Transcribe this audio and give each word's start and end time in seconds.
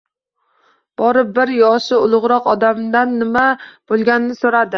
Borib 1.01 1.29
bir 1.35 1.51
yoshi 1.57 1.99
ulugʻroq 2.07 2.49
odamdan 2.55 3.15
nima 3.21 3.45
boʻlganini 3.93 4.41
soʻradim. 4.43 4.69